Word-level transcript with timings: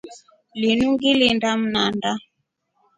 Linu 0.61 0.87
ngilinda 0.93 1.49
Mndana. 1.59 2.11